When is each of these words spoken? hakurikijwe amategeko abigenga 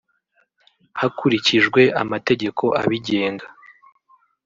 hakurikijwe 0.99 1.81
amategeko 2.01 2.63
abigenga 2.81 3.45